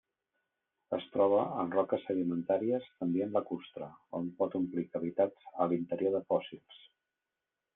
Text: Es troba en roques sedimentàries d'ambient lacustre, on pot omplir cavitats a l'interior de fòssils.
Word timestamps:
Es 0.95 1.03
troba 1.15 1.41
en 1.63 1.67
roques 1.75 2.07
sedimentàries 2.07 2.87
d'ambient 2.93 3.35
lacustre, 3.35 3.91
on 4.21 4.33
pot 4.41 4.59
omplir 4.61 4.87
cavitats 4.97 5.47
a 5.63 5.69
l'interior 5.75 6.17
de 6.17 6.25
fòssils. 6.33 6.83